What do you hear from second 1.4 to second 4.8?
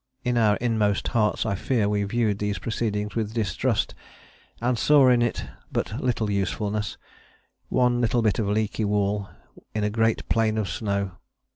I fear we viewed these proceedings with distrust, and